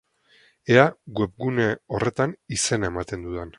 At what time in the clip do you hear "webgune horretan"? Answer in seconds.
1.19-2.35